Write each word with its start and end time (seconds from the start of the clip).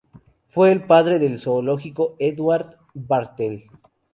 Fue 0.47 0.71
el 0.71 0.83
padre 0.85 1.19
del 1.19 1.37
zoólogo 1.37 2.15
Edward 2.17 2.75
Bartlett. 2.95 3.67